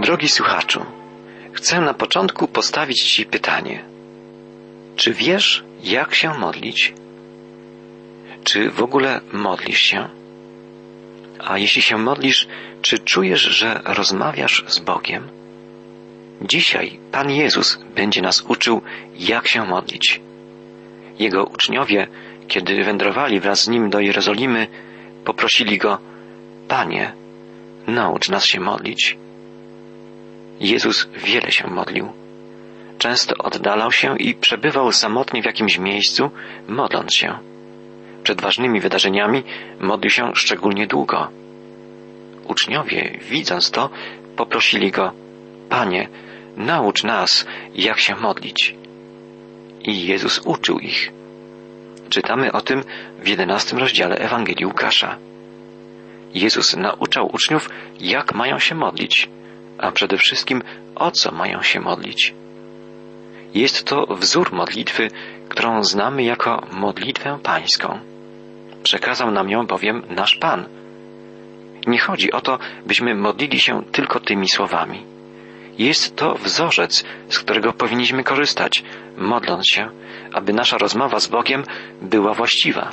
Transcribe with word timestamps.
Drogi 0.00 0.28
słuchaczu, 0.28 0.86
chcę 1.52 1.80
na 1.80 1.94
początku 1.94 2.48
postawić 2.48 3.02
Ci 3.02 3.26
pytanie. 3.26 3.84
Czy 4.96 5.14
wiesz, 5.14 5.64
jak 5.82 6.14
się 6.14 6.38
modlić? 6.38 6.94
Czy 8.44 8.70
w 8.70 8.82
ogóle 8.82 9.20
modlisz 9.32 9.80
się? 9.80 10.08
A 11.44 11.58
jeśli 11.58 11.82
się 11.82 11.98
modlisz, 11.98 12.48
czy 12.82 12.98
czujesz, 12.98 13.40
że 13.40 13.80
rozmawiasz 13.84 14.64
z 14.66 14.78
Bogiem? 14.78 15.28
Dzisiaj 16.42 16.98
Pan 17.12 17.30
Jezus 17.30 17.78
będzie 17.94 18.22
nas 18.22 18.40
uczył, 18.40 18.82
jak 19.18 19.48
się 19.48 19.66
modlić. 19.66 20.20
Jego 21.18 21.44
uczniowie, 21.44 22.06
kiedy 22.48 22.84
wędrowali 22.84 23.40
wraz 23.40 23.64
z 23.64 23.68
nim 23.68 23.90
do 23.90 24.00
Jerozolimy, 24.00 24.66
poprosili 25.24 25.78
go, 25.78 25.98
Panie, 26.68 27.12
naucz 27.86 28.28
nas 28.28 28.44
się 28.44 28.60
modlić. 28.60 29.18
Jezus 30.60 31.08
wiele 31.16 31.52
się 31.52 31.68
modlił. 31.68 32.12
Często 32.98 33.34
oddalał 33.38 33.92
się 33.92 34.18
i 34.18 34.34
przebywał 34.34 34.92
samotnie 34.92 35.42
w 35.42 35.46
jakimś 35.46 35.78
miejscu, 35.78 36.30
modląc 36.68 37.14
się. 37.14 37.38
Przed 38.22 38.40
ważnymi 38.40 38.80
wydarzeniami 38.80 39.42
modlił 39.80 40.10
się 40.10 40.32
szczególnie 40.34 40.86
długo. 40.86 41.28
Uczniowie, 42.48 43.18
widząc 43.30 43.70
to, 43.70 43.90
poprosili 44.36 44.90
go, 44.90 45.12
Panie, 45.68 46.08
naucz 46.56 47.04
nas, 47.04 47.46
jak 47.74 47.98
się 48.00 48.16
modlić. 48.16 48.74
I 49.84 50.06
Jezus 50.06 50.40
uczył 50.44 50.78
ich. 50.78 51.12
Czytamy 52.08 52.52
o 52.52 52.60
tym 52.60 52.84
w 53.18 53.28
jedenastym 53.28 53.78
rozdziale 53.78 54.16
Ewangelii 54.16 54.66
Łukasza. 54.66 55.16
Jezus 56.34 56.76
nauczał 56.76 57.30
uczniów, 57.32 57.70
jak 58.00 58.34
mają 58.34 58.58
się 58.58 58.74
modlić, 58.74 59.28
a 59.80 59.92
przede 59.92 60.16
wszystkim 60.16 60.62
o 60.94 61.10
co 61.10 61.32
mają 61.32 61.62
się 61.62 61.80
modlić. 61.80 62.34
Jest 63.54 63.84
to 63.84 64.06
wzór 64.06 64.52
modlitwy, 64.52 65.10
którą 65.48 65.84
znamy 65.84 66.22
jako 66.22 66.66
modlitwę 66.72 67.38
pańską. 67.42 67.98
Przekazał 68.82 69.30
nam 69.30 69.50
ją 69.50 69.66
bowiem 69.66 70.02
nasz 70.10 70.36
Pan. 70.36 70.64
Nie 71.86 71.98
chodzi 71.98 72.32
o 72.32 72.40
to, 72.40 72.58
byśmy 72.86 73.14
modlili 73.14 73.60
się 73.60 73.82
tylko 73.92 74.20
tymi 74.20 74.48
słowami. 74.48 75.06
Jest 75.78 76.16
to 76.16 76.34
wzorzec, 76.34 77.04
z 77.28 77.38
którego 77.38 77.72
powinniśmy 77.72 78.24
korzystać, 78.24 78.84
modląc 79.16 79.66
się, 79.68 79.90
aby 80.32 80.52
nasza 80.52 80.78
rozmowa 80.78 81.20
z 81.20 81.26
Bogiem 81.26 81.62
była 82.02 82.34
właściwa. 82.34 82.92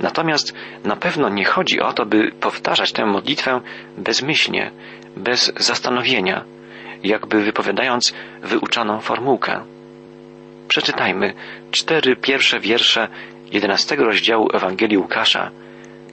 Natomiast 0.00 0.54
na 0.84 0.96
pewno 0.96 1.28
nie 1.28 1.44
chodzi 1.44 1.80
o 1.80 1.92
to, 1.92 2.06
by 2.06 2.32
powtarzać 2.40 2.92
tę 2.92 3.06
modlitwę 3.06 3.60
bezmyślnie, 3.98 4.70
bez 5.16 5.52
zastanowienia, 5.56 6.44
jakby 7.04 7.42
wypowiadając 7.42 8.14
wyuczoną 8.42 9.00
formułkę. 9.00 9.64
Przeczytajmy 10.68 11.34
cztery 11.70 12.16
pierwsze 12.16 12.60
wiersze 12.60 13.08
jedenastego 13.52 14.04
rozdziału 14.04 14.48
Ewangelii 14.52 14.98
Łukasza, 14.98 15.50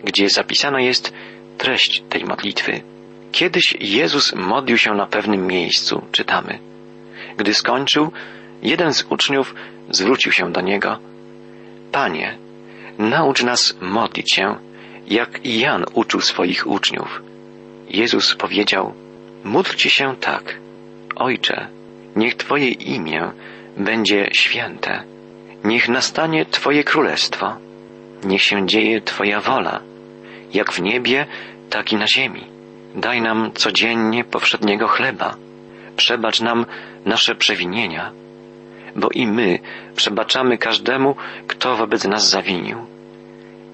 gdzie 0.03 0.29
zapisana 0.29 0.81
jest 0.81 1.13
treść 1.57 2.03
tej 2.09 2.25
modlitwy. 2.25 2.81
Kiedyś 3.31 3.77
Jezus 3.79 4.35
modlił 4.35 4.77
się 4.77 4.93
na 4.93 5.05
pewnym 5.05 5.47
miejscu, 5.47 6.05
czytamy. 6.11 6.59
Gdy 7.37 7.53
skończył, 7.53 8.11
jeden 8.63 8.93
z 8.93 9.05
uczniów 9.09 9.55
zwrócił 9.89 10.31
się 10.31 10.51
do 10.51 10.61
niego. 10.61 10.99
Panie, 11.91 12.37
naucz 12.97 13.43
nas 13.43 13.77
modlić 13.81 14.33
się, 14.33 14.55
jak 15.07 15.45
Jan 15.45 15.85
uczył 15.93 16.21
swoich 16.21 16.67
uczniów. 16.67 17.21
Jezus 17.89 18.35
powiedział, 18.35 18.93
módlcie 19.43 19.89
się 19.89 20.15
tak. 20.15 20.57
Ojcze, 21.15 21.67
niech 22.15 22.35
Twoje 22.35 22.69
imię 22.69 23.31
będzie 23.77 24.29
święte. 24.33 25.03
Niech 25.63 25.89
nastanie 25.89 26.45
Twoje 26.45 26.83
królestwo. 26.83 27.55
Niech 28.23 28.41
się 28.41 28.67
dzieje 28.67 29.01
Twoja 29.01 29.41
wola, 29.41 29.79
jak 30.53 30.71
w 30.71 30.81
niebie, 30.81 31.25
tak 31.69 31.91
i 31.91 31.95
na 31.95 32.07
ziemi. 32.07 32.47
Daj 32.95 33.21
nam 33.21 33.51
codziennie 33.53 34.23
powszedniego 34.23 34.87
chleba. 34.87 35.35
Przebacz 35.97 36.41
nam 36.41 36.65
nasze 37.05 37.35
przewinienia, 37.35 38.11
bo 38.97 39.09
i 39.09 39.27
my 39.27 39.59
przebaczamy 39.95 40.57
każdemu, 40.57 41.15
kto 41.47 41.75
wobec 41.75 42.05
nas 42.05 42.29
zawinił. 42.29 42.77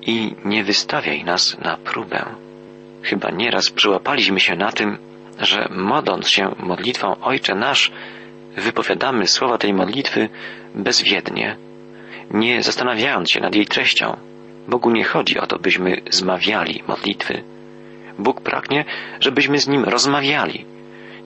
I 0.02 0.36
nie 0.46 0.64
wystawiaj 0.64 1.24
nas 1.24 1.58
na 1.60 1.78
próbę. 1.78 2.26
Chyba 3.04 3.32
nieraz 3.32 3.70
przyłapaliśmy 3.70 4.40
się 4.40 4.56
na 4.56 4.72
tym, 4.72 4.98
że 5.40 5.68
modląc 5.72 6.30
się 6.30 6.56
modlitwą 6.60 7.16
Ojcze 7.22 7.56
Nasz, 7.56 7.92
wypowiadamy 8.58 9.28
słowa 9.28 9.58
tej 9.58 9.74
modlitwy 9.74 10.30
bezwiednie, 10.76 11.58
nie 12.32 12.64
zastanawiając 12.64 13.32
się 13.32 13.40
nad 13.40 13.56
jej 13.56 13.66
treścią. 13.66 14.18
Bogu 14.68 14.92
nie 14.92 15.04
chodzi 15.04 15.40
o 15.40 15.48
to, 15.48 15.60
byśmy 15.60 16.02
zmawiali 16.10 16.84
modlitwy. 16.88 17.44
Bóg 18.20 18.42
pragnie, 18.42 18.86
żebyśmy 19.20 19.60
z 19.60 19.68
Nim 19.68 19.84
rozmawiali, 19.84 20.66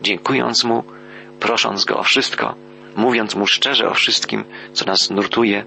dziękując 0.01 0.63
Mu, 0.63 0.83
prosząc 1.39 1.85
Go 1.85 1.97
o 1.97 2.03
wszystko, 2.03 2.55
mówiąc 2.97 3.35
Mu 3.35 3.47
szczerze 3.47 3.89
o 3.89 3.93
wszystkim, 3.93 4.45
co 4.73 4.85
nas 4.85 5.09
nurtuje, 5.09 5.65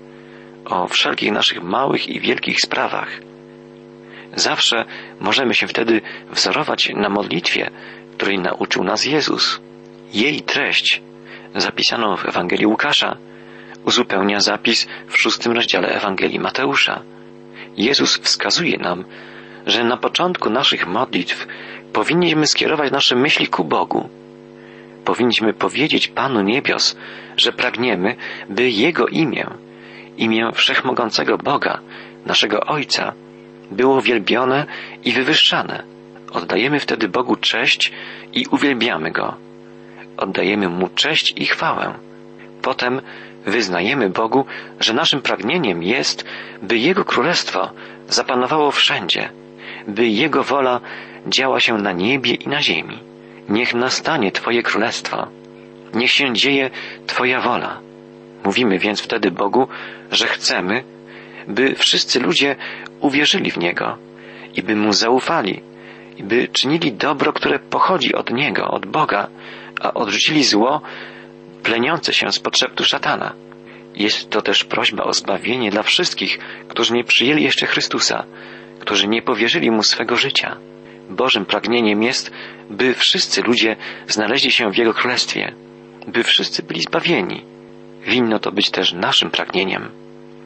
o 0.65 0.89
wszelkich 0.89 1.33
naszych 1.33 1.63
małych 1.63 2.09
i 2.09 2.21
wielkich 2.21 2.61
sprawach. 2.61 3.21
Zawsze 4.35 4.85
możemy 5.21 5.55
się 5.55 5.67
wtedy 5.67 6.01
wzorować 6.31 6.93
na 6.95 7.09
modlitwie, 7.09 7.71
której 8.17 8.39
nauczył 8.39 8.85
nas 8.85 9.05
Jezus. 9.05 9.61
Jej 10.13 10.41
treść, 10.41 11.03
zapisaną 11.55 12.17
w 12.17 12.27
Ewangelii 12.27 12.67
Łukasza, 12.67 13.17
uzupełnia 13.85 14.41
zapis 14.41 14.87
w 15.09 15.19
szóstym 15.19 15.53
rozdziale 15.53 15.89
Ewangelii 15.89 16.41
Mateusza. 16.41 17.03
Jezus 17.77 18.19
wskazuje 18.19 18.79
nam, 18.79 19.05
że 19.67 19.85
na 19.85 19.97
początku 19.97 20.51
naszych 20.51 20.87
modlitw 20.87 21.47
powinniśmy 21.93 22.47
skierować 22.47 22.93
nasze 22.93 23.17
myśli 23.17 23.47
ku 23.47 23.65
Bogu. 23.65 24.20
Powinniśmy 25.05 25.53
powiedzieć 25.53 26.09
Panu 26.09 26.43
Niebios, 26.43 26.97
że 27.37 27.53
pragniemy, 27.53 28.17
by 28.49 28.71
Jego 28.71 29.07
imię, 29.07 29.47
imię 30.17 30.51
Wszechmogącego 30.55 31.39
Boga, 31.39 31.81
naszego 32.27 32.61
Ojca, 32.61 33.13
było 33.71 34.03
wielbione 34.03 34.67
i 35.05 35.13
wywyższane. 35.13 35.83
Oddajemy 36.33 36.81
wtedy 36.81 37.09
Bogu 37.09 37.37
cześć 37.37 37.93
i 38.33 38.47
uwielbiamy 38.51 39.11
Go. 39.11 39.35
Oddajemy 40.17 40.69
Mu 40.69 40.89
cześć 40.89 41.33
i 41.37 41.47
chwałę. 41.47 41.95
Potem 42.63 43.01
wyznajemy 43.47 44.11
Bogu, 44.11 44.45
że 44.81 44.95
naszym 44.95 45.23
pragnieniem 45.23 45.83
jest, 45.83 46.25
by 46.63 46.79
Jego 46.79 47.05
Królestwo 47.05 47.71
zapanowało 48.09 48.71
wszędzie, 48.71 49.29
by 49.89 50.09
Jego 50.09 50.43
wola 50.43 50.81
działa 51.27 51.61
się 51.61 51.79
na 51.79 51.93
niebie 51.93 52.35
i 52.35 52.49
na 52.49 52.63
ziemi. 52.63 53.10
Niech 53.49 53.75
nastanie 53.75 54.33
Twoje 54.33 54.63
Królestwo. 54.63 55.27
Niech 55.95 56.11
się 56.13 56.35
dzieje 56.35 56.71
Twoja 57.07 57.41
wola. 57.41 57.81
Mówimy 58.45 58.79
więc 58.79 59.01
wtedy 59.01 59.31
Bogu, 59.31 59.69
że 60.11 60.27
chcemy, 60.27 60.85
by 61.49 61.75
wszyscy 61.75 62.21
ludzie 62.21 62.57
uwierzyli 63.01 63.51
w 63.51 63.59
Niego 63.59 63.99
i 64.57 64.63
by 64.63 64.77
Mu 64.77 64.93
zaufali, 64.93 65.63
i 66.17 66.23
by 66.23 66.49
czynili 66.49 66.93
dobro, 66.93 67.33
które 67.33 67.59
pochodzi 67.59 68.15
od 68.15 68.31
Niego, 68.31 68.69
od 68.69 68.87
Boga, 68.87 69.29
a 69.81 69.95
odrzucili 69.95 70.45
zło 70.45 70.81
pleniące 71.63 72.13
się 72.13 72.33
z 72.33 72.39
podszeptu 72.39 72.85
szatana. 72.85 73.33
Jest 73.97 74.31
to 74.31 74.43
też 74.43 74.65
prośba 74.65 75.05
o 75.05 75.13
zbawienie 75.13 75.71
dla 75.71 75.83
wszystkich, 75.83 76.39
którzy 76.69 76.95
nie 76.95 77.05
przyjęli 77.05 77.43
jeszcze 77.43 77.67
Chrystusa, 77.67 78.25
którzy 78.79 79.09
nie 79.09 79.23
powierzyli 79.23 79.71
Mu 79.71 79.83
swego 79.83 80.17
życia. 80.17 80.57
Bożym 81.11 81.47
pragnieniem 81.47 82.03
jest, 82.03 82.31
by 82.71 82.95
wszyscy 82.95 83.43
ludzie 83.43 83.77
znaleźli 84.09 84.51
się 84.51 84.71
w 84.71 84.77
Jego 84.77 84.95
Królestwie, 84.95 85.53
by 86.07 86.25
wszyscy 86.25 86.63
byli 86.63 86.83
zbawieni. 86.83 87.45
Winno 88.07 88.39
to 88.39 88.53
być 88.53 88.71
też 88.71 88.93
naszym 88.93 89.31
pragnieniem. 89.31 89.89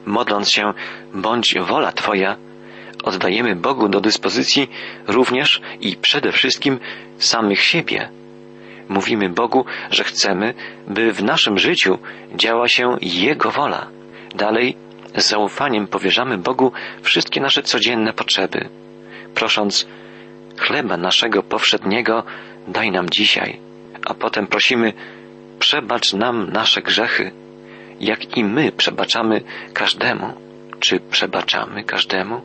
Modląc 0.07 0.51
się, 0.51 0.73
bądź 1.15 1.55
wola 1.61 1.93
Twoja, 1.93 2.37
oddajemy 3.03 3.57
Bogu 3.57 3.89
do 3.89 4.01
dyspozycji 4.01 4.71
również 5.07 5.61
i 5.81 5.97
przede 5.97 6.33
wszystkim 6.33 6.79
samych 7.19 7.61
siebie. 7.61 8.09
Mówimy 8.89 9.29
Bogu, 9.29 9.65
że 9.91 10.05
chcemy, 10.05 10.55
by 10.89 11.13
w 11.13 11.23
naszym 11.23 11.59
życiu 11.59 11.99
działa 12.37 12.69
się 12.69 12.97
Jego 13.01 13.51
wola. 13.51 13.87
Dalej, 14.35 14.77
z 15.17 15.29
zaufaniem 15.29 15.87
powierzamy 15.87 16.39
Bogu 16.39 16.73
wszystkie 17.03 17.41
nasze 17.41 17.63
codzienne 17.63 18.13
potrzeby, 18.13 18.69
prosząc 19.35 19.87
chleba 20.59 20.97
naszego 20.97 21.43
powszedniego 21.43 22.23
daj 22.69 22.91
nam 22.91 23.11
dzisiaj, 23.11 23.61
a 24.07 24.15
potem 24.15 24.47
prosimy 24.47 24.93
przebacz 25.59 26.13
nam 26.13 26.51
nasze 26.53 26.83
grzechy, 26.83 27.33
jak 28.01 28.37
i 28.37 28.45
my 28.45 28.73
przebaczamy 28.73 29.41
każdemu. 29.73 30.33
Czy 30.81 31.01
przebaczamy 31.01 31.85
każdemu? 31.85 32.41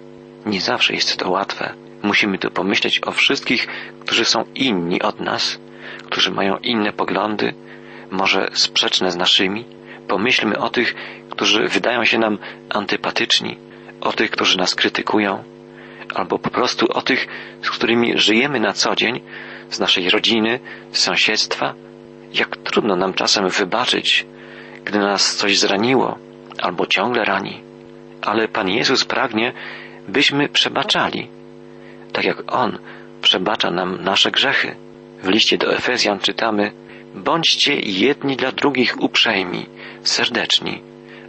Nie 0.45 0.61
zawsze 0.61 0.93
jest 0.93 1.17
to 1.17 1.29
łatwe. 1.29 1.73
Musimy 2.03 2.37
tu 2.37 2.51
pomyśleć 2.51 3.01
o 3.05 3.11
wszystkich, 3.11 3.67
którzy 3.99 4.25
są 4.25 4.45
inni 4.55 5.01
od 5.01 5.19
nas, 5.19 5.59
którzy 6.05 6.31
mają 6.31 6.57
inne 6.57 6.93
poglądy, 6.93 7.53
może 8.11 8.49
sprzeczne 8.53 9.11
z 9.11 9.15
naszymi. 9.15 9.65
Pomyślmy 10.07 10.57
o 10.57 10.69
tych, 10.69 10.95
którzy 11.29 11.67
wydają 11.67 12.05
się 12.05 12.17
nam 12.17 12.37
antypatyczni, 12.69 13.57
o 14.01 14.11
tych, 14.11 14.31
którzy 14.31 14.57
nas 14.57 14.75
krytykują, 14.75 15.43
albo 16.15 16.39
po 16.39 16.49
prostu 16.49 16.85
o 16.93 17.01
tych, 17.01 17.27
z 17.61 17.69
którymi 17.69 18.17
żyjemy 18.17 18.59
na 18.59 18.73
co 18.73 18.95
dzień, 18.95 19.21
z 19.69 19.79
naszej 19.79 20.09
rodziny, 20.09 20.59
z 20.91 20.99
sąsiedztwa. 20.99 21.73
Jak 22.33 22.57
trudno 22.57 22.95
nam 22.95 23.13
czasem 23.13 23.49
wybaczyć, 23.49 24.25
gdy 24.85 24.99
nas 24.99 25.35
coś 25.35 25.59
zraniło, 25.59 26.17
albo 26.61 26.85
ciągle 26.85 27.23
rani. 27.23 27.61
Ale 28.21 28.47
Pan 28.47 28.69
Jezus 28.69 29.05
pragnie, 29.05 29.53
byśmy 30.07 30.49
przebaczali, 30.49 31.27
tak 32.13 32.25
jak 32.25 32.53
On 32.53 32.77
przebacza 33.21 33.71
nam 33.71 34.03
nasze 34.03 34.31
grzechy. 34.31 34.75
W 35.23 35.29
liście 35.29 35.57
do 35.57 35.73
Efezjan 35.73 36.19
czytamy: 36.19 36.71
Bądźcie 37.15 37.79
jedni 37.79 38.35
dla 38.35 38.51
drugich 38.51 39.01
uprzejmi, 39.01 39.65
serdeczni, 40.03 40.81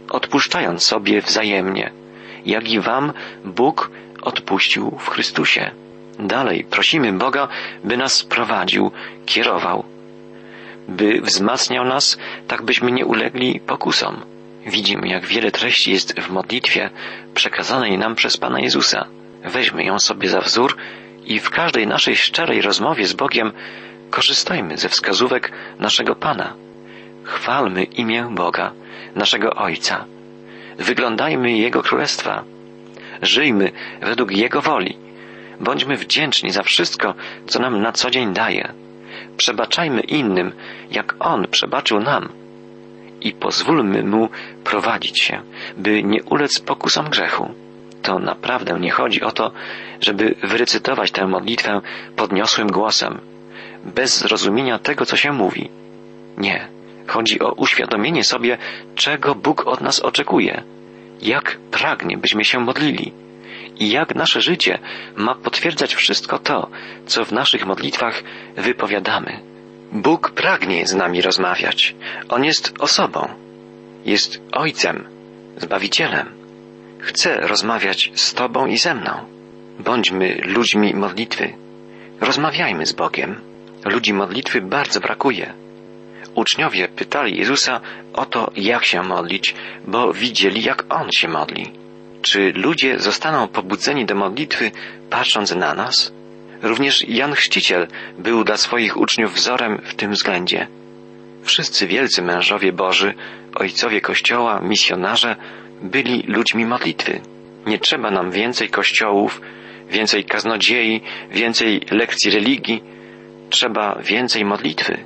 odpuszczając 0.09 0.83
sobie 0.83 1.21
wzajemnie, 1.21 1.91
jak 2.45 2.69
i 2.69 2.79
Wam 2.79 3.13
Bóg 3.45 3.91
odpuścił 4.21 4.97
w 4.99 5.09
Chrystusie. 5.09 5.71
Dalej 6.19 6.63
prosimy 6.63 7.13
Boga, 7.13 7.47
by 7.83 7.97
nas 7.97 8.23
prowadził, 8.23 8.91
kierował, 9.25 9.83
by 10.87 11.21
wzmacniał 11.21 11.85
nas, 11.85 12.17
tak 12.47 12.61
byśmy 12.61 12.91
nie 12.91 13.05
ulegli 13.05 13.59
pokusom. 13.59 14.21
Widzimy, 14.65 15.07
jak 15.07 15.25
wiele 15.25 15.51
treści 15.51 15.91
jest 15.91 16.19
w 16.19 16.29
modlitwie 16.29 16.89
przekazanej 17.33 17.97
nam 17.97 18.15
przez 18.15 18.37
Pana 18.37 18.59
Jezusa. 18.59 19.05
Weźmy 19.43 19.83
ją 19.83 19.99
sobie 19.99 20.29
za 20.29 20.41
wzór 20.41 20.77
i 21.25 21.39
w 21.39 21.49
każdej 21.49 21.87
naszej 21.87 22.15
szczerej 22.15 22.61
rozmowie 22.61 23.05
z 23.05 23.13
Bogiem 23.13 23.51
korzystajmy 24.09 24.77
ze 24.77 24.89
wskazówek 24.89 25.51
naszego 25.79 26.15
Pana. 26.15 26.53
Chwalmy 27.23 27.83
imię 27.83 28.27
Boga, 28.31 28.71
naszego 29.15 29.55
Ojca. 29.55 30.05
Wyglądajmy 30.77 31.57
Jego 31.57 31.83
Królestwa. 31.83 32.43
Żyjmy 33.21 33.71
według 34.01 34.31
Jego 34.31 34.61
woli. 34.61 34.97
Bądźmy 35.59 35.97
wdzięczni 35.97 36.51
za 36.51 36.63
wszystko, 36.63 37.13
co 37.47 37.59
nam 37.59 37.81
na 37.81 37.91
co 37.91 38.09
dzień 38.09 38.33
daje. 38.33 38.73
Przebaczajmy 39.37 40.01
innym, 40.01 40.51
jak 40.91 41.15
On 41.19 41.47
przebaczył 41.47 41.99
nam. 41.99 42.29
I 43.21 43.31
pozwólmy 43.31 44.03
Mu 44.03 44.29
prowadzić 44.63 45.21
się, 45.21 45.41
by 45.77 46.03
nie 46.03 46.23
ulec 46.23 46.59
pokusom 46.59 47.09
grzechu. 47.09 47.53
To 48.01 48.19
naprawdę 48.19 48.79
nie 48.79 48.91
chodzi 48.91 49.21
o 49.21 49.31
to, 49.31 49.51
żeby 50.01 50.35
wyrecytować 50.43 51.11
tę 51.11 51.27
modlitwę 51.27 51.81
podniosłym 52.15 52.67
głosem, 52.67 53.19
bez 53.85 54.19
zrozumienia 54.19 54.79
tego, 54.79 55.05
co 55.05 55.17
się 55.17 55.31
mówi. 55.31 55.69
Nie. 56.37 56.67
Chodzi 57.07 57.39
o 57.39 57.51
uświadomienie 57.51 58.23
sobie, 58.23 58.57
czego 58.95 59.35
Bóg 59.35 59.67
od 59.67 59.81
nas 59.81 59.99
oczekuje, 59.99 60.63
jak 61.21 61.57
pragnie, 61.71 62.17
byśmy 62.17 62.45
się 62.45 62.59
modlili 62.59 63.13
i 63.79 63.89
jak 63.89 64.15
nasze 64.15 64.41
życie 64.41 64.79
ma 65.15 65.35
potwierdzać 65.35 65.95
wszystko 65.95 66.39
to, 66.39 66.69
co 67.05 67.25
w 67.25 67.31
naszych 67.31 67.65
modlitwach 67.65 68.23
wypowiadamy. 68.55 69.39
Bóg 69.91 70.31
pragnie 70.31 70.87
z 70.87 70.93
nami 70.93 71.21
rozmawiać. 71.21 71.95
On 72.29 72.43
jest 72.43 72.73
osobą, 72.79 73.27
jest 74.05 74.41
Ojcem, 74.51 75.07
Zbawicielem. 75.57 76.29
Chce 76.99 77.37
rozmawiać 77.41 78.11
z 78.15 78.33
Tobą 78.33 78.65
i 78.65 78.77
ze 78.77 78.95
mną. 78.95 79.11
Bądźmy 79.79 80.41
ludźmi 80.45 80.93
modlitwy. 80.93 81.53
Rozmawiajmy 82.21 82.85
z 82.85 82.93
Bogiem. 82.93 83.41
Ludzi 83.85 84.13
modlitwy 84.13 84.61
bardzo 84.61 84.99
brakuje. 84.99 85.53
Uczniowie 86.35 86.87
pytali 86.87 87.37
Jezusa 87.37 87.81
o 88.13 88.25
to, 88.25 88.51
jak 88.55 88.85
się 88.85 89.03
modlić, 89.03 89.55
bo 89.87 90.13
widzieli, 90.13 90.63
jak 90.63 90.85
On 90.89 91.11
się 91.11 91.27
modli. 91.27 91.71
Czy 92.21 92.51
ludzie 92.55 92.99
zostaną 92.99 93.47
pobudzeni 93.47 94.05
do 94.05 94.15
modlitwy, 94.15 94.71
patrząc 95.09 95.55
na 95.55 95.73
nas? 95.73 96.13
Również 96.61 97.09
Jan 97.09 97.33
Chrzciciel 97.33 97.87
był 98.17 98.43
dla 98.43 98.57
swoich 98.57 98.97
uczniów 98.97 99.33
wzorem 99.33 99.81
w 99.83 99.95
tym 99.95 100.11
względzie. 100.11 100.67
Wszyscy 101.43 101.87
wielcy 101.87 102.21
mężowie 102.21 102.73
Boży, 102.73 103.13
ojcowie 103.55 104.01
Kościoła, 104.01 104.59
misjonarze, 104.59 105.35
byli 105.81 106.23
ludźmi 106.27 106.65
modlitwy. 106.65 107.21
Nie 107.65 107.79
trzeba 107.79 108.11
nam 108.11 108.31
więcej 108.31 108.69
kościołów, 108.69 109.41
więcej 109.89 110.23
kaznodziei, 110.23 111.01
więcej 111.31 111.81
lekcji 111.91 112.31
religii. 112.31 112.83
Trzeba 113.49 113.95
więcej 114.03 114.45
modlitwy. 114.45 114.97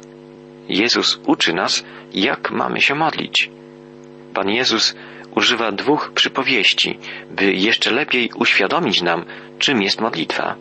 Jezus 0.70 1.20
uczy 1.26 1.54
nas, 1.54 1.86
jak 2.14 2.52
mamy 2.52 2.82
się 2.82 2.96
modlić. 2.96 3.50
Pan 4.34 4.50
Jezus 4.50 4.96
używa 5.36 5.72
dwóch 5.72 6.12
przypowieści, 6.16 7.00
by 7.32 7.54
jeszcze 7.54 7.92
lepiej 7.92 8.30
uświadomić 8.36 9.02
nam, 9.02 9.26
czym 9.60 9.82
jest 9.82 10.02
modlitwa. 10.02 10.56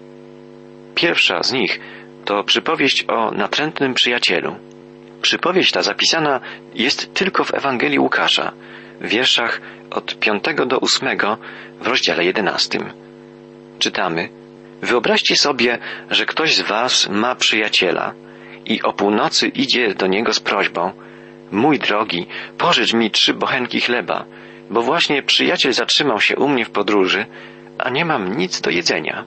Pierwsza 0.95 1.43
z 1.43 1.53
nich 1.53 1.81
to 2.25 2.45
przypowieść 2.45 3.05
o 3.09 3.31
natrętnym 3.31 3.95
przyjacielu. 3.95 4.57
Przypowieść 5.23 5.73
ta 5.73 5.83
zapisana 5.83 6.41
jest 6.75 7.15
tylko 7.15 7.45
w 7.45 7.55
Ewangelii 7.55 7.99
Łukasza, 7.99 8.53
w 9.01 9.09
wierszach 9.09 9.61
od 9.91 10.19
5 10.19 10.45
do 10.67 10.81
8 10.81 11.19
w 11.81 11.87
rozdziale 11.87 12.25
11. 12.25 12.79
Czytamy: 13.79 14.29
Wyobraźcie 14.83 15.37
sobie, 15.37 15.79
że 16.11 16.27
ktoś 16.27 16.55
z 16.55 16.61
Was 16.61 17.09
ma 17.09 17.35
przyjaciela 17.35 18.15
i 18.67 18.83
o 18.83 18.93
północy 18.93 19.49
idzie 19.49 19.95
do 19.95 20.07
niego 20.07 20.33
z 20.33 20.41
prośbą: 20.41 20.93
Mój 21.51 21.79
drogi, 21.79 22.27
pożycz 22.59 22.93
mi 22.95 23.11
trzy 23.11 23.35
bochenki 23.35 23.81
chleba, 23.81 24.25
bo 24.71 24.83
właśnie 24.83 25.23
przyjaciel 25.23 25.73
zatrzymał 25.73 26.21
się 26.21 26.37
u 26.37 26.49
mnie 26.49 26.65
w 26.65 26.71
podróży, 26.71 27.27
a 27.79 27.91
nie 27.91 28.05
mam 28.05 28.37
nic 28.37 28.61
do 28.61 28.71
jedzenia. 28.71 29.25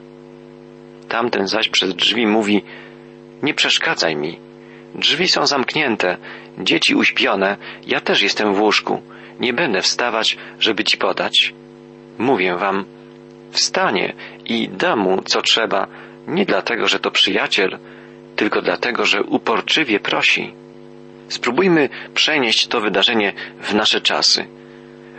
Tamten 1.08 1.46
zaś 1.46 1.68
przez 1.68 1.94
drzwi 1.94 2.26
mówi: 2.26 2.62
Nie 3.42 3.54
przeszkadzaj 3.54 4.16
mi. 4.16 4.38
Drzwi 4.94 5.28
są 5.28 5.46
zamknięte, 5.46 6.16
dzieci 6.58 6.94
uśpione, 6.94 7.56
ja 7.86 8.00
też 8.00 8.22
jestem 8.22 8.54
w 8.54 8.60
łóżku. 8.60 9.02
Nie 9.40 9.52
będę 9.52 9.82
wstawać, 9.82 10.36
żeby 10.60 10.84
ci 10.84 10.96
podać. 10.96 11.54
Mówię 12.18 12.56
wam, 12.56 12.84
wstanie 13.50 14.12
i 14.44 14.68
da 14.68 14.96
mu, 14.96 15.22
co 15.22 15.42
trzeba, 15.42 15.86
nie 16.26 16.44
dlatego, 16.44 16.88
że 16.88 16.98
to 16.98 17.10
przyjaciel, 17.10 17.78
tylko 18.38 18.62
dlatego, 18.62 19.06
że 19.06 19.22
uporczywie 19.22 20.00
prosi. 20.00 20.54
Spróbujmy 21.28 21.88
przenieść 22.14 22.66
to 22.66 22.80
wydarzenie 22.80 23.32
w 23.60 23.74
nasze 23.74 24.00
czasy. 24.00 24.46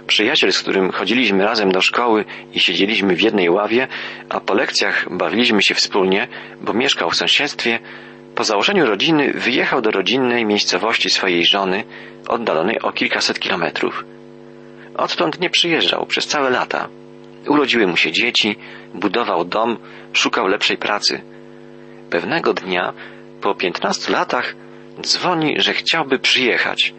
Przyjaciel, 0.07 0.51
z 0.51 0.59
którym 0.59 0.91
chodziliśmy 0.91 1.43
razem 1.43 1.71
do 1.71 1.81
szkoły 1.81 2.25
i 2.53 2.59
siedzieliśmy 2.59 3.15
w 3.15 3.21
jednej 3.21 3.49
ławie, 3.49 3.87
a 4.29 4.39
po 4.39 4.53
lekcjach 4.53 5.17
bawiliśmy 5.17 5.61
się 5.61 5.75
wspólnie, 5.75 6.27
bo 6.61 6.73
mieszkał 6.73 7.09
w 7.09 7.15
sąsiedztwie, 7.15 7.79
po 8.35 8.43
założeniu 8.43 8.85
rodziny 8.85 9.33
wyjechał 9.33 9.81
do 9.81 9.91
rodzinnej 9.91 10.45
miejscowości 10.45 11.09
swojej 11.09 11.45
żony, 11.45 11.83
oddalonej 12.27 12.79
o 12.79 12.91
kilkaset 12.91 13.39
kilometrów. 13.39 14.05
Odtąd 14.95 15.39
nie 15.39 15.49
przyjeżdżał 15.49 16.05
przez 16.05 16.27
całe 16.27 16.49
lata. 16.49 16.87
Urodziły 17.47 17.87
mu 17.87 17.97
się 17.97 18.11
dzieci, 18.11 18.55
budował 18.93 19.45
dom, 19.45 19.77
szukał 20.13 20.47
lepszej 20.47 20.77
pracy. 20.77 21.21
Pewnego 22.09 22.53
dnia, 22.53 22.93
po 23.41 23.55
piętnastu 23.55 24.11
latach, 24.11 24.55
dzwoni, 25.01 25.55
że 25.57 25.73
chciałby 25.73 26.19
przyjechać, 26.19 26.93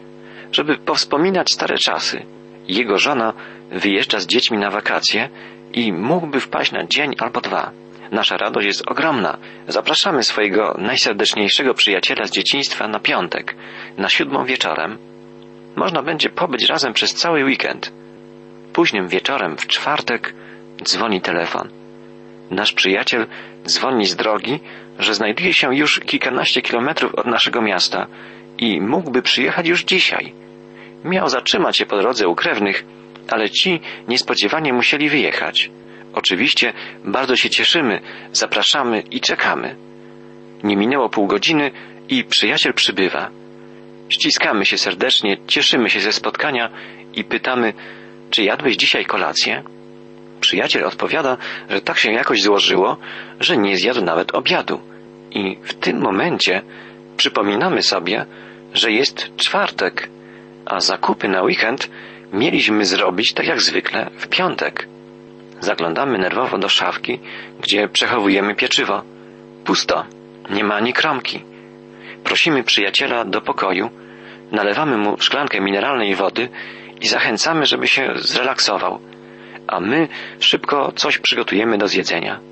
żeby 0.53 0.79
powspominać 0.79 1.53
stare 1.53 1.79
czasy. 1.79 2.23
Jego 2.69 2.99
żona 2.99 3.33
wyjeżdża 3.71 4.21
z 4.21 4.27
dziećmi 4.27 4.59
na 4.59 4.71
wakacje 4.71 5.29
i 5.73 5.93
mógłby 5.93 6.41
wpaść 6.41 6.73
na 6.73 6.87
dzień 6.87 7.15
albo 7.19 7.41
dwa. 7.41 7.71
Nasza 8.13 8.37
radość 8.37 8.67
jest 8.67 8.91
ogromna. 8.91 9.39
Zapraszamy 9.69 10.23
swojego 10.23 10.77
najserdeczniejszego 10.79 11.75
przyjaciela 11.75 12.25
z 12.25 12.31
dzieciństwa 12.31 12.89
na 12.89 13.01
piątek, 13.01 13.55
na 13.99 14.09
siódmą 14.09 14.45
wieczorem. 14.45 14.99
Można 15.77 16.03
będzie 16.03 16.29
pobyć 16.29 16.69
razem 16.69 16.93
przez 16.93 17.15
cały 17.15 17.45
weekend. 17.45 17.93
Późnym 18.73 19.09
wieczorem, 19.09 19.57
w 19.57 19.67
czwartek, 19.67 20.35
dzwoni 20.85 21.21
telefon. 21.21 21.69
Nasz 22.51 22.73
przyjaciel 22.73 23.27
dzwoni 23.67 24.07
z 24.07 24.17
drogi, 24.17 24.61
że 25.01 25.15
znajduje 25.15 25.53
się 25.53 25.77
już 25.77 26.01
kilkanaście 26.01 26.63
kilometrów 26.63 27.15
od 27.15 27.27
naszego 27.27 27.63
miasta 27.63 28.07
i 28.59 28.81
mógłby 28.81 29.23
przyjechać 29.23 29.69
już 29.69 29.85
dzisiaj. 29.85 30.33
Miał 31.05 31.29
zatrzymać 31.29 31.77
się 31.77 31.87
po 31.87 31.99
drodze 31.99 32.29
u 32.29 32.35
krewnych, 32.35 32.85
ale 33.29 33.51
ci 33.51 33.81
niespodziewanie 34.09 34.73
musieli 34.73 35.09
wyjechać. 35.09 35.71
Oczywiście 36.13 36.73
bardzo 37.05 37.37
się 37.37 37.51
cieszymy, 37.51 38.01
zapraszamy 38.33 39.01
i 39.11 39.21
czekamy. 39.21 39.77
Nie 40.65 40.77
minęło 40.77 41.09
pół 41.09 41.27
godziny 41.27 41.71
i 42.09 42.25
przyjaciel 42.25 42.75
przybywa. 42.75 43.31
Ściskamy 44.09 44.67
się 44.67 44.79
serdecznie, 44.79 45.37
cieszymy 45.47 45.91
się 45.91 46.01
ze 46.01 46.13
spotkania 46.13 46.71
i 47.15 47.25
pytamy, 47.25 47.73
czy 48.31 48.43
jadłeś 48.43 48.77
dzisiaj 48.77 49.05
kolację? 49.05 49.63
Przyjaciel 50.41 50.85
odpowiada, 50.85 51.37
że 51.71 51.81
tak 51.81 51.99
się 51.99 52.13
jakoś 52.13 52.43
złożyło, 52.43 52.97
że 53.41 53.57
nie 53.57 53.77
zjadł 53.77 54.05
nawet 54.05 54.35
obiadu. 54.35 54.90
I 55.31 55.59
w 55.63 55.75
tym 55.75 56.01
momencie 56.01 56.63
przypominamy 57.17 57.83
sobie, 57.83 58.27
że 58.75 58.93
jest 58.93 59.37
czwartek, 59.37 60.09
a 60.67 60.81
zakupy 60.81 61.29
na 61.29 61.43
weekend 61.43 61.91
mieliśmy 62.33 62.85
zrobić 62.85 63.33
tak 63.33 63.47
jak 63.47 63.61
zwykle 63.61 64.11
w 64.17 64.29
piątek. 64.29 64.89
Zaglądamy 65.61 66.19
nerwowo 66.19 66.59
do 66.59 66.69
szafki, 66.69 67.21
gdzie 67.61 67.89
przechowujemy 67.89 68.55
pieczywo. 68.55 69.03
Pusto, 69.65 70.05
nie 70.51 70.65
ma 70.65 70.75
ani 70.75 70.93
kromki. 70.93 71.45
Prosimy 72.25 72.65
przyjaciela 72.65 73.25
do 73.25 73.41
pokoju, 73.41 73.91
nalewamy 74.53 74.97
mu 74.97 75.17
szklankę 75.21 75.61
mineralnej 75.61 76.15
wody 76.15 76.49
i 77.01 77.09
zachęcamy, 77.09 77.67
żeby 77.67 77.89
się 77.89 78.13
zrelaksował, 78.17 79.01
a 79.67 79.81
my 79.81 80.09
szybko 80.41 80.93
coś 80.93 81.19
przygotujemy 81.19 81.79
do 81.79 81.89
zjedzenia. 81.89 82.50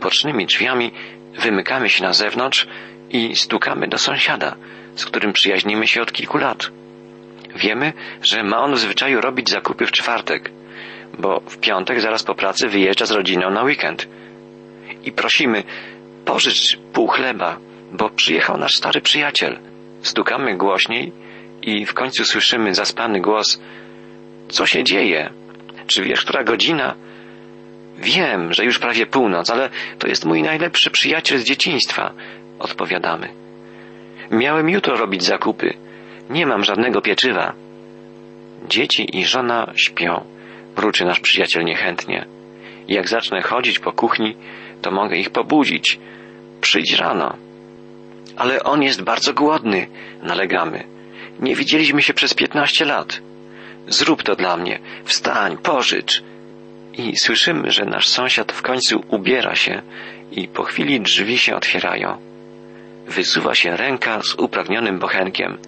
Bocznymi 0.00 0.46
drzwiami 0.46 0.92
wymykamy 1.38 1.90
się 1.90 2.02
na 2.02 2.12
zewnątrz 2.12 2.66
i 3.10 3.36
stukamy 3.36 3.88
do 3.88 3.98
sąsiada, 3.98 4.56
z 4.94 5.04
którym 5.04 5.32
przyjaźnimy 5.32 5.86
się 5.86 6.02
od 6.02 6.12
kilku 6.12 6.38
lat. 6.38 6.70
Wiemy, 7.56 7.92
że 8.22 8.42
ma 8.42 8.58
on 8.58 8.74
w 8.74 8.78
zwyczaju 8.78 9.20
robić 9.20 9.50
zakupy 9.50 9.86
w 9.86 9.92
czwartek, 9.92 10.50
bo 11.18 11.40
w 11.40 11.58
piątek 11.58 12.00
zaraz 12.00 12.22
po 12.22 12.34
pracy 12.34 12.68
wyjeżdża 12.68 13.06
z 13.06 13.10
rodziną 13.10 13.50
na 13.50 13.62
weekend. 13.62 14.08
I 15.04 15.12
prosimy, 15.12 15.62
pożycz 16.24 16.78
pół 16.92 17.06
chleba, 17.06 17.58
bo 17.92 18.10
przyjechał 18.10 18.58
nasz 18.58 18.76
stary 18.76 19.00
przyjaciel. 19.00 19.58
Stukamy 20.02 20.56
głośniej 20.56 21.12
i 21.62 21.86
w 21.86 21.94
końcu 21.94 22.24
słyszymy 22.24 22.74
zaspany 22.74 23.20
głos. 23.20 23.60
Co 24.48 24.66
się 24.66 24.84
dzieje? 24.84 25.30
Czy 25.86 26.02
wiesz, 26.02 26.20
która 26.20 26.44
godzina? 26.44 26.94
Wiem, 27.98 28.52
że 28.52 28.64
już 28.64 28.78
prawie 28.78 29.06
północ, 29.06 29.50
ale 29.50 29.70
to 29.98 30.08
jest 30.08 30.24
mój 30.24 30.42
najlepszy 30.42 30.90
przyjaciel 30.90 31.38
z 31.38 31.44
dzieciństwa, 31.44 32.12
odpowiadamy. 32.58 33.28
Miałem 34.30 34.70
jutro 34.70 34.96
robić 34.96 35.24
zakupy. 35.24 35.74
Nie 36.30 36.46
mam 36.46 36.64
żadnego 36.64 37.00
pieczywa. 37.00 37.52
Dzieci 38.68 39.18
i 39.18 39.24
żona 39.24 39.72
śpią, 39.76 40.24
wróczy 40.76 41.04
nasz 41.04 41.20
przyjaciel 41.20 41.64
niechętnie. 41.64 42.26
Jak 42.88 43.08
zacznę 43.08 43.42
chodzić 43.42 43.78
po 43.78 43.92
kuchni, 43.92 44.36
to 44.82 44.90
mogę 44.90 45.16
ich 45.16 45.30
pobudzić. 45.30 45.98
Przyjdź 46.60 46.98
rano. 46.98 47.36
Ale 48.36 48.62
on 48.62 48.82
jest 48.82 49.02
bardzo 49.02 49.34
głodny, 49.34 49.86
nalegamy. 50.22 50.84
Nie 51.40 51.56
widzieliśmy 51.56 52.02
się 52.02 52.14
przez 52.14 52.34
piętnaście 52.34 52.84
lat. 52.84 53.20
Zrób 53.88 54.22
to 54.22 54.36
dla 54.36 54.56
mnie. 54.56 54.78
Wstań, 55.04 55.56
pożycz. 55.56 56.22
I 56.98 57.16
słyszymy, 57.16 57.70
że 57.70 57.84
nasz 57.84 58.08
sąsiad 58.08 58.52
w 58.52 58.62
końcu 58.62 59.04
ubiera 59.08 59.54
się 59.54 59.82
i 60.32 60.48
po 60.48 60.62
chwili 60.62 61.00
drzwi 61.00 61.38
się 61.38 61.56
otwierają. 61.56 62.16
Wysuwa 63.06 63.54
się 63.54 63.76
ręka 63.76 64.22
z 64.22 64.34
upragnionym 64.34 64.98
bochenkiem. 64.98 65.58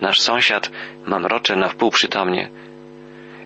Nasz 0.00 0.20
sąsiad 0.20 0.70
mamrocze 1.06 1.56
na 1.56 1.68
wpół 1.68 1.90
przytomnie. 1.90 2.48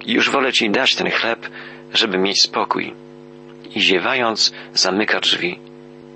Już 0.07 0.31
wolę 0.31 0.53
ci 0.53 0.71
dać 0.71 0.95
ten 0.95 1.11
chleb, 1.11 1.49
żeby 1.95 2.19
mieć 2.19 2.43
spokój. 2.43 2.95
I 3.75 3.81
ziewając, 3.81 4.53
zamyka 4.75 5.21
drzwi. 5.21 5.59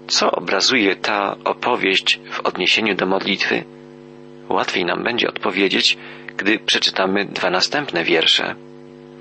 Co 0.06 0.30
obrazuje 0.30 0.96
ta 0.96 1.36
opowieść 1.44 2.20
w 2.30 2.40
odniesieniu 2.40 2.94
do 2.94 3.06
modlitwy? 3.06 3.64
Łatwiej 4.48 4.84
nam 4.84 5.04
będzie 5.04 5.28
odpowiedzieć, 5.28 5.98
gdy 6.36 6.58
przeczytamy 6.58 7.24
dwa 7.24 7.50
następne 7.50 8.04
wiersze. 8.04 8.54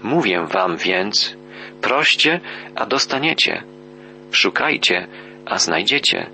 Mówię 0.03 0.45
wam 0.51 0.77
więc, 0.77 1.36
proście, 1.84 2.40
a 2.75 2.86
dostaniecie. 2.86 3.63
Szukajcie, 4.32 5.08
a 5.46 5.58
znajdziecie. 5.60 6.30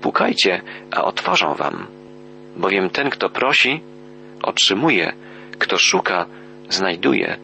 Pukajcie, 0.00 0.62
a 0.90 1.04
otworzą 1.04 1.54
wam. 1.54 1.86
Bowiem 2.56 2.90
ten, 2.90 3.10
kto 3.10 3.28
prosi, 3.28 3.80
otrzymuje, 4.42 5.12
kto 5.58 5.78
szuka, 5.78 6.26
znajduje, 6.68 7.36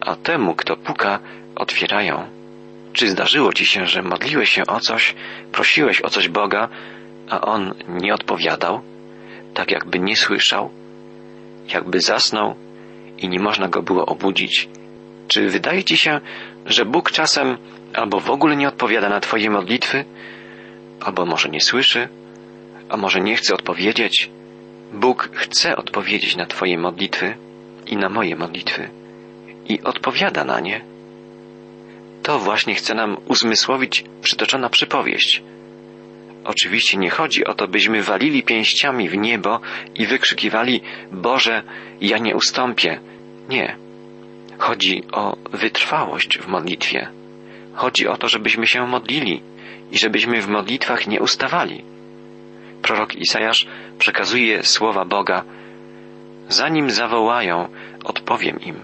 a 0.00 0.16
temu, 0.16 0.54
kto 0.54 0.76
puka, 0.76 1.18
otwierają. 1.56 2.28
Czy 2.92 3.08
zdarzyło 3.08 3.52
ci 3.52 3.66
się, 3.66 3.86
że 3.86 4.02
modliłeś 4.02 4.50
się 4.50 4.66
o 4.66 4.80
coś, 4.80 5.14
prosiłeś 5.52 6.02
o 6.02 6.10
coś 6.10 6.28
Boga, 6.28 6.68
a 7.30 7.40
On 7.40 7.74
nie 7.88 8.14
odpowiadał, 8.14 8.80
tak 9.54 9.70
jakby 9.70 9.98
nie 9.98 10.16
słyszał, 10.16 10.70
jakby 11.74 12.00
zasnął 12.00 12.54
i 13.18 13.28
nie 13.28 13.40
można 13.40 13.68
go 13.68 13.82
było 13.82 14.06
obudzić? 14.06 14.68
Czy 15.32 15.48
wydaje 15.48 15.84
ci 15.84 15.96
się, 15.96 16.20
że 16.66 16.84
Bóg 16.84 17.10
czasem 17.10 17.56
albo 17.94 18.20
w 18.20 18.30
ogóle 18.30 18.56
nie 18.56 18.68
odpowiada 18.68 19.08
na 19.08 19.20
Twoje 19.20 19.50
modlitwy, 19.50 20.04
albo 21.00 21.26
może 21.26 21.48
nie 21.48 21.60
słyszy, 21.60 22.08
a 22.88 22.96
może 22.96 23.20
nie 23.20 23.36
chce 23.36 23.54
odpowiedzieć? 23.54 24.30
Bóg 24.92 25.28
chce 25.32 25.76
odpowiedzieć 25.76 26.36
na 26.36 26.46
Twoje 26.46 26.78
modlitwy 26.78 27.34
i 27.86 27.96
na 27.96 28.08
moje 28.08 28.36
modlitwy 28.36 28.88
i 29.68 29.82
odpowiada 29.82 30.44
na 30.44 30.60
nie. 30.60 30.84
To 32.22 32.38
właśnie 32.38 32.74
chce 32.74 32.94
nam 32.94 33.16
uzmysłowić 33.28 34.04
przytoczona 34.22 34.68
przypowieść. 34.68 35.42
Oczywiście 36.44 36.98
nie 36.98 37.10
chodzi 37.10 37.44
o 37.44 37.54
to, 37.54 37.68
byśmy 37.68 38.02
walili 38.02 38.42
pięściami 38.42 39.08
w 39.08 39.16
niebo 39.16 39.60
i 39.94 40.06
wykrzykiwali 40.06 40.80
Boże, 41.12 41.62
ja 42.00 42.18
nie 42.18 42.36
ustąpię. 42.36 43.00
Nie. 43.48 43.81
Chodzi 44.58 45.02
o 45.12 45.36
wytrwałość 45.52 46.38
w 46.38 46.46
modlitwie. 46.48 47.08
Chodzi 47.74 48.08
o 48.08 48.16
to, 48.16 48.28
żebyśmy 48.28 48.66
się 48.66 48.86
modlili 48.86 49.42
i 49.92 49.98
żebyśmy 49.98 50.42
w 50.42 50.48
modlitwach 50.48 51.06
nie 51.06 51.20
ustawali. 51.20 51.84
Prorok 52.82 53.14
Isajasz 53.14 53.66
przekazuje 53.98 54.62
słowa 54.62 55.04
Boga. 55.04 55.42
Zanim 56.48 56.90
zawołają, 56.90 57.68
odpowiem 58.04 58.60
im. 58.60 58.80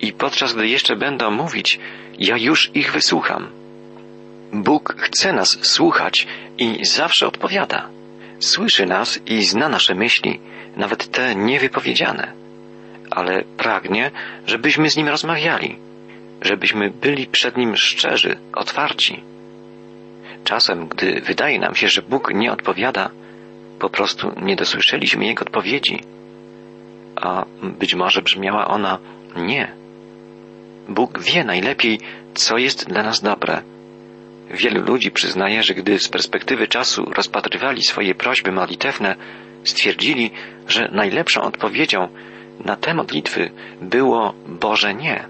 I 0.00 0.12
podczas 0.12 0.54
gdy 0.54 0.68
jeszcze 0.68 0.96
będą 0.96 1.30
mówić, 1.30 1.78
ja 2.18 2.36
już 2.36 2.70
ich 2.74 2.92
wysłucham. 2.92 3.48
Bóg 4.52 4.94
chce 4.98 5.32
nas 5.32 5.58
słuchać 5.62 6.26
i 6.58 6.84
zawsze 6.84 7.26
odpowiada. 7.26 7.88
Słyszy 8.38 8.86
nas 8.86 9.20
i 9.26 9.44
zna 9.44 9.68
nasze 9.68 9.94
myśli, 9.94 10.40
nawet 10.76 11.10
te 11.10 11.34
niewypowiedziane, 11.34 12.32
ale 13.10 13.44
pragnie, 13.56 14.10
żebyśmy 14.46 14.90
z 14.90 14.96
Nim 14.96 15.08
rozmawiali, 15.08 15.78
żebyśmy 16.42 16.90
byli 16.90 17.26
przed 17.26 17.56
Nim 17.56 17.76
szczerzy, 17.76 18.36
otwarci. 18.54 19.22
Czasem, 20.44 20.88
gdy 20.88 21.20
wydaje 21.20 21.58
nam 21.58 21.74
się, 21.74 21.88
że 21.88 22.02
Bóg 22.02 22.34
nie 22.34 22.52
odpowiada, 22.52 23.10
po 23.78 23.90
prostu 23.90 24.32
nie 24.42 24.56
dosłyszeliśmy 24.56 25.26
Jego 25.26 25.44
odpowiedzi, 25.44 26.00
a 27.16 27.44
być 27.62 27.94
może 27.94 28.22
brzmiała 28.22 28.68
ona 28.68 28.98
nie. 29.36 29.72
Bóg 30.88 31.22
wie 31.22 31.44
najlepiej, 31.44 32.00
co 32.34 32.58
jest 32.58 32.88
dla 32.88 33.02
nas 33.02 33.20
dobre. 33.20 33.62
Wielu 34.50 34.82
ludzi 34.82 35.10
przyznaje, 35.10 35.62
że 35.62 35.74
gdy 35.74 35.98
z 35.98 36.08
perspektywy 36.08 36.68
czasu 36.68 37.04
rozpatrywali 37.04 37.82
swoje 37.82 38.14
prośby 38.14 38.52
modlitewne, 38.52 39.16
stwierdzili, 39.64 40.30
że 40.68 40.88
najlepszą 40.92 41.40
odpowiedzią 41.42 42.08
na 42.64 42.76
te 42.76 42.94
modlitwy 42.94 43.50
było 43.80 44.34
Boże 44.46 44.94
nie. 44.94 45.24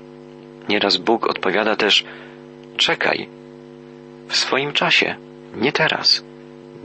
Nieraz 0.69 0.97
Bóg 0.97 1.27
odpowiada 1.27 1.77
też 1.77 2.05
czekaj 2.77 3.29
w 4.29 4.37
swoim 4.37 4.73
czasie, 4.73 5.17
nie 5.55 5.73
teraz. 5.73 6.25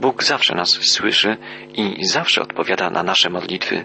Bóg 0.00 0.24
zawsze 0.24 0.54
nas 0.54 0.70
słyszy 0.70 1.36
i 1.74 2.04
zawsze 2.04 2.42
odpowiada 2.42 2.90
na 2.90 3.02
nasze 3.02 3.30
modlitwy. 3.30 3.84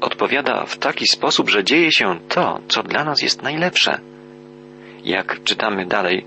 Odpowiada 0.00 0.64
w 0.66 0.78
taki 0.78 1.06
sposób, 1.08 1.50
że 1.50 1.64
dzieje 1.64 1.92
się 1.92 2.18
to, 2.28 2.60
co 2.68 2.82
dla 2.82 3.04
nas 3.04 3.22
jest 3.22 3.42
najlepsze. 3.42 4.00
Jak 5.04 5.42
czytamy 5.44 5.86
dalej, 5.86 6.24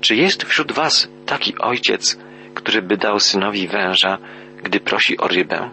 czy 0.00 0.16
jest 0.16 0.44
wśród 0.44 0.72
was 0.72 1.08
taki 1.26 1.58
ojciec, 1.58 2.18
który 2.54 2.82
by 2.82 2.96
dał 2.96 3.20
synowi 3.20 3.68
węża, 3.68 4.18
gdy 4.62 4.80
prosi 4.80 5.18
o 5.18 5.28
rybę? 5.28 5.70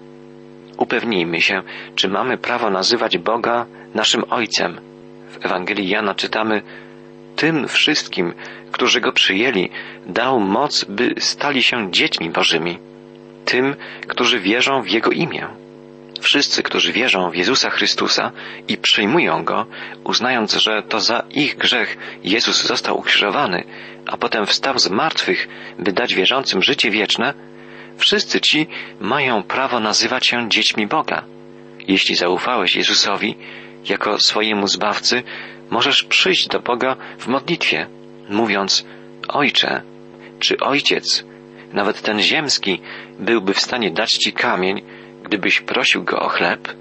Upewnijmy 0.79 1.41
się, 1.41 1.61
czy 1.95 2.07
mamy 2.07 2.37
prawo 2.37 2.69
nazywać 2.69 3.17
Boga 3.17 3.65
naszym 3.93 4.23
Ojcem. 4.29 4.81
W 5.29 5.45
Ewangelii 5.45 5.89
Jana 5.89 6.15
czytamy, 6.15 6.61
tym 7.35 7.67
wszystkim, 7.67 8.33
którzy 8.71 9.01
go 9.01 9.11
przyjęli, 9.11 9.69
dał 10.05 10.39
moc, 10.39 10.83
by 10.83 11.15
stali 11.17 11.63
się 11.63 11.91
dziećmi 11.91 12.29
Bożymi, 12.29 12.79
tym, 13.45 13.75
którzy 14.07 14.39
wierzą 14.39 14.81
w 14.81 14.89
Jego 14.89 15.11
imię. 15.11 15.47
Wszyscy, 16.21 16.63
którzy 16.63 16.93
wierzą 16.93 17.29
w 17.29 17.35
Jezusa 17.35 17.69
Chrystusa 17.69 18.31
i 18.67 18.77
przyjmują 18.77 19.43
Go, 19.43 19.65
uznając, 20.03 20.53
że 20.53 20.83
to 20.83 20.99
za 20.99 21.23
ich 21.31 21.57
grzech 21.57 21.97
Jezus 22.23 22.67
został 22.67 22.97
ukrzyżowany, 22.97 23.63
a 24.07 24.17
potem 24.17 24.45
wstał 24.45 24.79
z 24.79 24.89
martwych, 24.89 25.47
by 25.79 25.91
dać 25.91 26.15
wierzącym 26.15 26.63
życie 26.63 26.91
wieczne, 26.91 27.33
wszyscy 27.99 28.41
ci 28.41 28.67
mają 28.99 29.43
prawo 29.43 29.79
nazywać 29.79 30.27
się 30.27 30.49
dziećmi 30.49 30.87
Boga. 30.87 31.23
Jeśli 31.87 32.15
zaufałeś 32.15 32.75
Jezusowi 32.75 33.37
jako 33.89 34.19
swojemu 34.19 34.67
zbawcy, 34.67 35.23
możesz 35.69 36.03
przyjść 36.03 36.47
do 36.47 36.59
Boga 36.59 36.95
w 37.19 37.27
modlitwie, 37.27 37.87
mówiąc 38.29 38.85
Ojcze 39.27 39.81
czy 40.39 40.57
Ojciec, 40.57 41.25
nawet 41.73 42.01
ten 42.01 42.21
ziemski, 42.21 42.81
byłby 43.19 43.53
w 43.53 43.59
stanie 43.59 43.91
dać 43.91 44.11
ci 44.11 44.33
kamień, 44.33 44.81
gdybyś 45.23 45.61
prosił 45.61 46.03
go 46.03 46.19
o 46.19 46.29
chleb, 46.29 46.73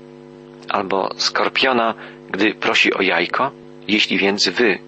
albo 0.69 1.11
skorpiona, 1.17 1.95
gdy 2.31 2.55
prosi 2.55 2.95
o 2.95 3.03
jajko? 3.03 3.51
Jeśli 3.89 4.19
więc 4.19 4.49
wy, 4.49 4.79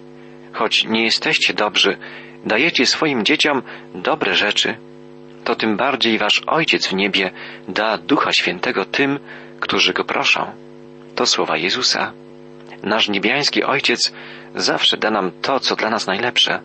choć 0.53 0.85
nie 0.85 1.03
jesteście 1.03 1.53
dobrzy, 1.53 1.97
dajecie 2.45 2.85
swoim 2.85 3.25
dzieciom 3.25 3.61
dobre 3.95 4.35
rzeczy, 4.35 4.77
to 5.43 5.55
tym 5.55 5.77
bardziej 5.77 6.17
wasz 6.17 6.41
Ojciec 6.47 6.87
w 6.87 6.93
niebie 6.93 7.31
da 7.67 7.97
Ducha 7.97 8.31
Świętego 8.31 8.85
tym, 8.85 9.19
którzy 9.59 9.93
go 9.93 10.03
proszą. 10.03 10.51
To 11.15 11.25
słowa 11.25 11.57
Jezusa. 11.57 12.11
Nasz 12.83 13.09
niebiański 13.09 13.63
Ojciec 13.63 14.13
zawsze 14.55 14.97
da 14.97 15.11
nam 15.11 15.31
to, 15.41 15.59
co 15.59 15.75
dla 15.75 15.89
nas 15.89 16.07
najlepsze. 16.07 16.59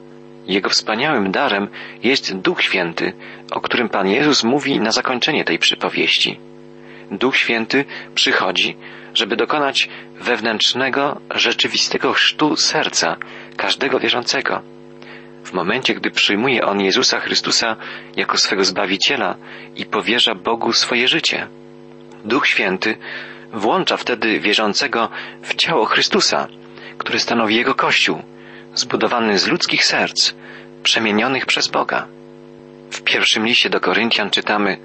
Jego 0.47 0.69
wspaniałym 0.69 1.33
darem 1.33 1.69
jest 2.03 2.37
Duch 2.37 2.63
Święty, 2.63 3.13
o 3.51 3.61
którym 3.61 3.89
Pan 3.89 4.09
Jezus 4.09 4.45
mówi 4.45 4.81
na 4.81 4.93
zakończenie 4.93 5.45
tej 5.45 5.59
przypowieści. 5.59 6.41
Duch 7.11 7.37
Święty 7.37 7.85
przychodzi, 8.15 8.77
żeby 9.15 9.37
dokonać 9.37 9.89
wewnętrznego, 10.21 11.21
rzeczywistego 11.35 12.13
chrztu 12.13 12.57
serca 12.57 13.17
każdego 13.57 13.99
wierzącego. 13.99 14.76
W 15.47 15.53
momencie, 15.53 15.95
gdy 15.95 16.11
przyjmuje 16.11 16.65
on 16.65 16.81
Jezusa 16.81 17.21
Chrystusa 17.21 17.77
jako 18.17 18.37
swego 18.39 18.65
Zbawiciela 18.65 19.37
i 19.77 19.85
powierza 19.85 20.35
Bogu 20.35 20.73
swoje 20.73 21.09
życie. 21.09 21.49
Duch 22.25 22.47
Święty 22.47 22.97
włącza 23.53 23.97
wtedy 23.97 24.41
wierzącego 24.41 25.09
w 25.43 25.55
ciało 25.55 25.85
Chrystusa, 25.85 26.49
które 26.99 27.19
stanowi 27.19 27.57
jego 27.57 27.75
Kościół, 27.75 28.23
zbudowany 28.75 29.39
z 29.39 29.47
ludzkich 29.47 29.85
serc, 29.85 30.35
przemienionych 30.83 31.47
przez 31.47 31.69
Boga. 31.69 32.07
W 32.91 33.03
pierwszym 33.03 33.47
liście 33.47 33.71
do 33.71 33.81
Koryntian 33.81 34.31
czytamy 34.31 34.77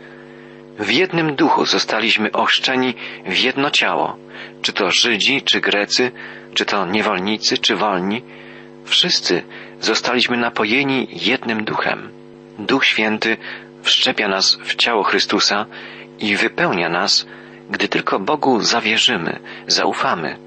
W 0.79 0.91
jednym 0.91 1.35
duchu 1.35 1.65
zostaliśmy 1.65 2.31
ochrzczeni 2.31 2.93
w 3.25 3.37
jedno 3.37 3.69
ciało, 3.69 4.17
czy 4.61 4.73
to 4.73 4.91
Żydzi, 4.91 5.41
czy 5.41 5.61
Grecy, 5.61 6.11
czy 6.53 6.65
to 6.65 6.85
niewolnicy, 6.85 7.57
czy 7.57 7.75
wolni, 7.75 8.21
wszyscy 8.85 9.43
zostaliśmy 9.79 10.37
napojeni 10.37 11.07
jednym 11.11 11.63
duchem. 11.63 12.09
Duch 12.59 12.85
Święty 12.85 13.37
wszczepia 13.83 14.27
nas 14.27 14.57
w 14.63 14.75
ciało 14.75 15.03
Chrystusa 15.03 15.65
i 16.19 16.35
wypełnia 16.35 16.89
nas, 16.89 17.27
gdy 17.69 17.87
tylko 17.87 18.19
Bogu 18.19 18.61
zawierzymy, 18.61 19.39
zaufamy. 19.67 20.37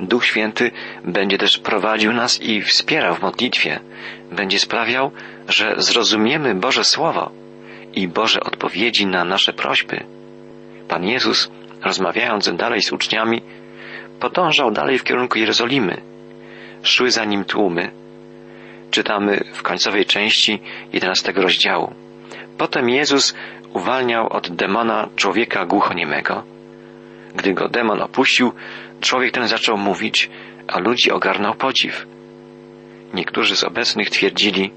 Duch 0.00 0.26
Święty 0.26 0.70
będzie 1.04 1.38
też 1.38 1.58
prowadził 1.58 2.12
nas 2.12 2.42
i 2.42 2.62
wspierał 2.62 3.14
w 3.14 3.22
modlitwie, 3.22 3.80
będzie 4.32 4.58
sprawiał, 4.58 5.10
że 5.48 5.74
zrozumiemy 5.76 6.54
Boże 6.54 6.84
Słowo 6.84 7.30
i 7.94 8.08
Boże 8.08 8.40
odpowiedzi 8.40 9.06
na 9.06 9.24
nasze 9.24 9.52
prośby. 9.52 10.04
Pan 10.88 11.04
Jezus, 11.04 11.50
rozmawiając 11.82 12.56
dalej 12.56 12.82
z 12.82 12.92
uczniami, 12.92 13.42
podążał 14.20 14.70
dalej 14.70 14.98
w 14.98 15.04
kierunku 15.04 15.38
Jerozolimy. 15.38 16.13
Szły 16.84 17.10
za 17.10 17.24
nim 17.24 17.44
tłumy. 17.44 17.90
Czytamy 18.90 19.44
w 19.52 19.62
końcowej 19.62 20.06
części 20.06 20.60
jedenastego 20.92 21.42
rozdziału. 21.42 21.94
Potem 22.58 22.88
Jezus 22.88 23.34
uwalniał 23.72 24.28
od 24.32 24.56
demona 24.56 25.08
człowieka 25.16 25.66
głuchoniemego. 25.66 26.42
Gdy 27.34 27.54
go 27.54 27.68
demon 27.68 28.02
opuścił, 28.02 28.52
człowiek 29.00 29.32
ten 29.32 29.48
zaczął 29.48 29.76
mówić, 29.76 30.30
a 30.68 30.78
ludzi 30.78 31.10
ogarnął 31.10 31.54
podziw. 31.54 32.06
Niektórzy 33.14 33.56
z 33.56 33.64
obecnych 33.64 34.10
twierdzili, 34.10 34.70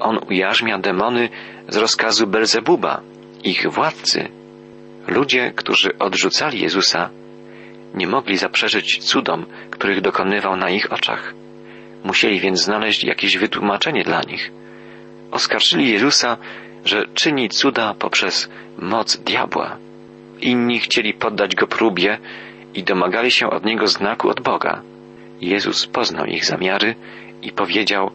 on 0.00 0.18
ujarzmia 0.30 0.78
demony 0.78 1.28
z 1.68 1.76
rozkazu 1.76 2.26
Belzebuba, 2.26 3.00
ich 3.44 3.70
władcy. 3.70 4.28
Ludzie, 5.06 5.52
którzy 5.56 5.98
odrzucali 5.98 6.60
Jezusa, 6.60 7.10
nie 7.94 8.06
mogli 8.06 8.36
zaprzeczyć 8.36 8.98
cudom, 8.98 9.46
których 9.70 10.00
dokonywał 10.00 10.56
na 10.56 10.70
ich 10.70 10.92
oczach. 10.92 11.34
Musieli 12.04 12.40
więc 12.40 12.62
znaleźć 12.62 13.04
jakieś 13.04 13.38
wytłumaczenie 13.38 14.04
dla 14.04 14.22
nich. 14.22 14.50
Oskarżyli 15.30 15.92
Jezusa, 15.92 16.36
że 16.84 17.04
czyni 17.14 17.48
cuda 17.48 17.94
poprzez 17.94 18.48
moc 18.78 19.16
diabła. 19.16 19.76
Inni 20.40 20.78
chcieli 20.78 21.14
poddać 21.14 21.54
go 21.54 21.66
próbie 21.66 22.18
i 22.74 22.82
domagali 22.82 23.30
się 23.30 23.50
od 23.50 23.64
niego 23.64 23.86
znaku 23.86 24.28
od 24.28 24.40
Boga. 24.40 24.82
Jezus 25.40 25.86
poznał 25.86 26.26
ich 26.26 26.44
zamiary 26.44 26.94
i 27.42 27.52
powiedział: 27.52 28.10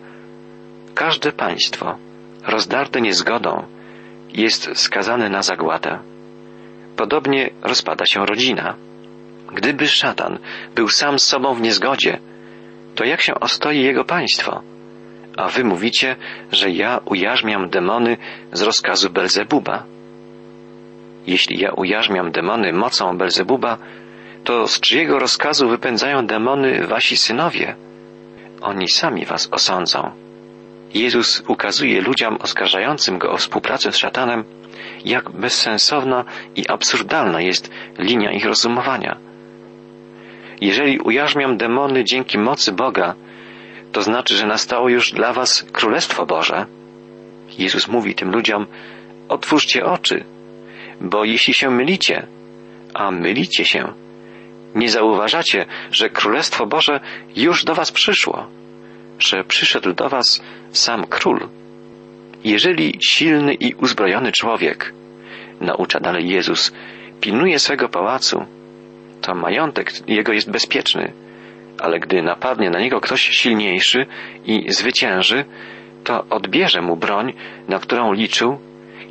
Każde 0.95 1.31
państwo, 1.31 1.97
rozdarte 2.47 3.01
niezgodą, 3.01 3.65
jest 4.33 4.69
skazane 4.73 5.29
na 5.29 5.41
zagładę. 5.41 5.99
Podobnie 6.95 7.49
rozpada 7.61 8.05
się 8.05 8.25
rodzina. 8.25 8.75
Gdyby 9.53 9.87
szatan 9.87 10.39
był 10.75 10.89
sam 10.89 11.19
z 11.19 11.23
sobą 11.23 11.53
w 11.53 11.61
niezgodzie, 11.61 12.19
to 12.95 13.05
jak 13.05 13.21
się 13.21 13.33
ostoi 13.39 13.79
jego 13.79 14.03
państwo? 14.03 14.61
A 15.37 15.47
wy 15.47 15.63
mówicie, 15.63 16.15
że 16.51 16.69
ja 16.69 16.99
ujarzmiam 17.05 17.69
demony 17.69 18.17
z 18.51 18.61
rozkazu 18.61 19.09
Belzebuba. 19.09 19.83
Jeśli 21.27 21.59
ja 21.59 21.71
ujarzmiam 21.71 22.31
demony 22.31 22.73
mocą 22.73 23.17
Belzebuba, 23.17 23.77
to 24.43 24.67
z 24.67 24.79
czyjego 24.79 25.19
rozkazu 25.19 25.69
wypędzają 25.69 26.25
demony 26.25 26.87
wasi 26.87 27.17
synowie? 27.17 27.75
Oni 28.61 28.89
sami 28.89 29.25
was 29.25 29.49
osądzą. 29.51 30.11
Jezus 30.93 31.43
ukazuje 31.47 32.01
ludziom 32.01 32.37
oskarżającym 32.41 33.17
go 33.17 33.31
o 33.31 33.37
współpracę 33.37 33.91
z 33.91 33.97
szatanem, 33.97 34.43
jak 35.05 35.29
bezsensowna 35.29 36.25
i 36.55 36.67
absurdalna 36.67 37.41
jest 37.41 37.71
linia 37.99 38.31
ich 38.31 38.45
rozumowania. 38.45 39.32
Jeżeli 40.63 40.99
ujarzmiam 40.99 41.57
demony 41.57 42.03
dzięki 42.03 42.37
mocy 42.37 42.71
Boga, 42.71 43.15
to 43.91 44.01
znaczy, 44.01 44.35
że 44.35 44.47
nastało 44.47 44.89
już 44.89 45.11
dla 45.11 45.33
was 45.33 45.65
Królestwo 45.71 46.25
Boże. 46.25 46.65
Jezus 47.57 47.87
mówi 47.87 48.15
tym 48.15 48.31
ludziom, 48.31 48.65
otwórzcie 49.29 49.85
oczy, 49.85 50.23
bo 51.01 51.25
jeśli 51.25 51.53
się 51.53 51.69
mylicie, 51.69 52.27
a 52.93 53.11
mylicie 53.11 53.65
się, 53.65 53.93
nie 54.75 54.89
zauważacie, 54.89 55.65
że 55.91 56.09
Królestwo 56.09 56.65
Boże 56.65 56.99
już 57.35 57.63
do 57.63 57.75
was 57.75 57.91
przyszło, 57.91 58.47
że 59.19 59.43
przyszedł 59.43 59.93
do 59.93 60.09
was 60.09 60.43
sam 60.71 61.05
Król. 61.09 61.49
Jeżeli 62.43 62.99
silny 63.05 63.53
i 63.53 63.73
uzbrojony 63.73 64.31
człowiek, 64.31 64.93
naucza 65.61 65.99
dalej 65.99 66.29
Jezus, 66.29 66.73
pilnuje 67.21 67.59
swego 67.59 67.89
pałacu, 67.89 68.45
to 69.23 69.35
majątek 69.35 69.91
jego 70.07 70.33
jest 70.33 70.51
bezpieczny, 70.51 71.13
ale 71.79 71.99
gdy 71.99 72.21
napadnie 72.21 72.69
na 72.69 72.79
niego 72.79 73.01
ktoś 73.01 73.21
silniejszy 73.21 74.05
i 74.45 74.71
zwycięży, 74.71 75.45
to 76.03 76.25
odbierze 76.29 76.81
mu 76.81 76.95
broń, 76.95 77.33
na 77.67 77.79
którą 77.79 78.13
liczył 78.13 78.59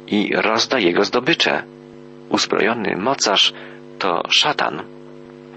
i 0.07 0.33
rozda 0.37 0.79
jego 0.79 1.05
zdobycze. 1.05 1.63
Uzbrojony 2.29 2.97
mocarz 2.97 3.53
to 3.99 4.23
szatan. 4.29 4.83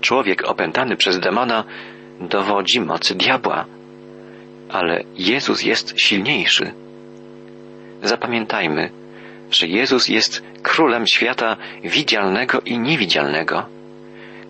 Człowiek 0.01 0.43
opętany 0.43 0.95
przez 0.95 1.19
demona 1.19 1.63
dowodzi 2.19 2.81
mocy 2.81 3.15
diabła, 3.15 3.65
ale 4.69 5.03
Jezus 5.17 5.63
jest 5.63 5.93
silniejszy. 5.99 6.73
Zapamiętajmy, 8.03 8.89
że 9.51 9.67
Jezus 9.67 10.07
jest 10.07 10.43
królem 10.63 11.07
świata 11.07 11.57
widzialnego 11.83 12.61
i 12.61 12.79
niewidzialnego. 12.79 13.65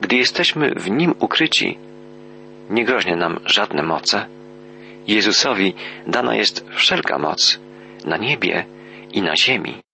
Gdy 0.05 0.15
jesteśmy 0.15 0.71
w 0.75 0.89
nim 0.89 1.13
ukryci, 1.19 1.77
nie 2.69 2.85
groźnie 2.85 3.15
nam 3.15 3.39
żadne 3.45 3.83
moce. 3.83 4.25
Jezusowi 5.07 5.73
dana 6.07 6.35
jest 6.35 6.65
wszelka 6.75 7.17
moc 7.17 7.59
na 8.05 8.17
niebie 8.17 8.65
i 9.13 9.21
na 9.21 9.33
ziemi. 9.37 9.84